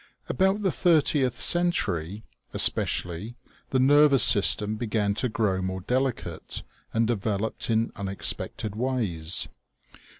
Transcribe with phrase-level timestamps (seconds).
[0.27, 2.23] About the thirtieth century,
[2.55, 3.35] especially,
[3.69, 9.47] the nervous system began to grow more delicate, and developed in unexpected ways.